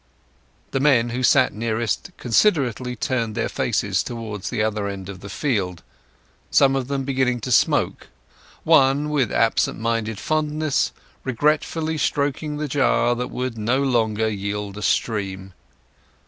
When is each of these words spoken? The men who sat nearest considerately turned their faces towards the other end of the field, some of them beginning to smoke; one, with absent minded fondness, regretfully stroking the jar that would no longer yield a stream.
The 0.71 0.79
men 0.79 1.09
who 1.11 1.21
sat 1.21 1.53
nearest 1.53 2.09
considerately 2.17 2.95
turned 2.95 3.35
their 3.35 3.47
faces 3.47 4.01
towards 4.01 4.49
the 4.49 4.63
other 4.63 4.87
end 4.87 5.09
of 5.09 5.19
the 5.19 5.29
field, 5.29 5.83
some 6.49 6.75
of 6.75 6.87
them 6.87 7.03
beginning 7.03 7.39
to 7.41 7.51
smoke; 7.51 8.07
one, 8.63 9.11
with 9.11 9.31
absent 9.31 9.77
minded 9.79 10.17
fondness, 10.17 10.91
regretfully 11.23 11.99
stroking 11.99 12.57
the 12.57 12.67
jar 12.67 13.13
that 13.13 13.29
would 13.29 13.59
no 13.59 13.77
longer 13.83 14.27
yield 14.27 14.75
a 14.75 14.81
stream. 14.81 15.53